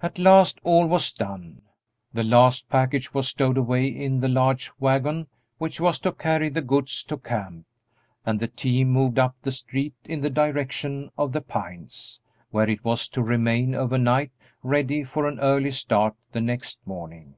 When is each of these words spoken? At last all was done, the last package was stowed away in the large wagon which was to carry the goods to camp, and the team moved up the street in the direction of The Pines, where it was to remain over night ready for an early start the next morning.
At 0.00 0.18
last 0.18 0.60
all 0.64 0.86
was 0.86 1.12
done, 1.12 1.60
the 2.14 2.22
last 2.22 2.70
package 2.70 3.12
was 3.12 3.28
stowed 3.28 3.58
away 3.58 3.84
in 3.86 4.20
the 4.20 4.28
large 4.28 4.70
wagon 4.80 5.26
which 5.58 5.78
was 5.78 6.00
to 6.00 6.12
carry 6.12 6.48
the 6.48 6.62
goods 6.62 7.02
to 7.04 7.18
camp, 7.18 7.66
and 8.24 8.40
the 8.40 8.48
team 8.48 8.88
moved 8.88 9.18
up 9.18 9.36
the 9.42 9.52
street 9.52 9.92
in 10.06 10.22
the 10.22 10.30
direction 10.30 11.10
of 11.18 11.32
The 11.32 11.42
Pines, 11.42 12.18
where 12.50 12.70
it 12.70 12.82
was 12.82 13.10
to 13.10 13.22
remain 13.22 13.74
over 13.74 13.98
night 13.98 14.32
ready 14.62 15.04
for 15.04 15.28
an 15.28 15.38
early 15.38 15.72
start 15.72 16.14
the 16.32 16.40
next 16.40 16.78
morning. 16.86 17.34